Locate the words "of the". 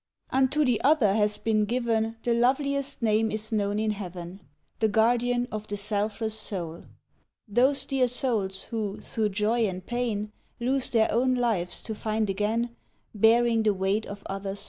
5.51-5.77